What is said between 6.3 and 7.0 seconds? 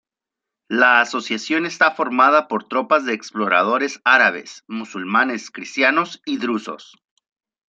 drusos.